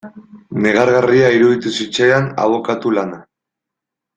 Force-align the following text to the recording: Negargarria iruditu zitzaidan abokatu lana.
Negargarria 0.63 1.27
iruditu 1.39 1.73
zitzaidan 1.81 2.27
abokatu 2.47 2.95
lana. 2.99 3.21